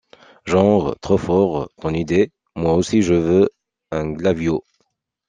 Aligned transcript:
Genre 0.45 0.95
«trop 1.01 1.19
fort 1.19 1.69
ton 1.79 1.89
idée, 1.93 2.31
moi 2.55 2.73
aussi 2.73 3.03
je 3.03 3.13
veux 3.13 3.49
un 3.91 4.09
glaviot! 4.09 4.63